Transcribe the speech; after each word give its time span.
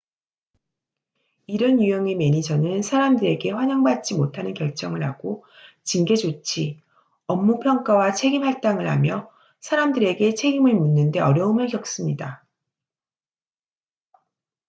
이런 1.45 1.79
유형의 1.79 2.15
매니저는 2.15 2.81
사람들에게 2.81 3.51
환영받지 3.51 4.15
못하는 4.15 4.55
결정을 4.55 5.03
하고 5.03 5.45
징계 5.83 6.15
조치 6.15 6.81
업무 7.27 7.59
평가와 7.59 8.13
책임 8.13 8.43
할당을 8.43 8.89
하며 8.89 9.31
사람들에게 9.59 10.33
책임을 10.33 10.73
묻는 10.73 11.11
데 11.11 11.19
어려움을 11.19 11.67
겪습니다 11.67 12.43